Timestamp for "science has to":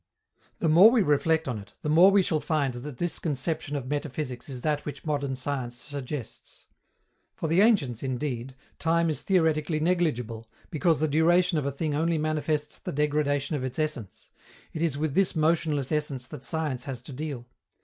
16.41-17.13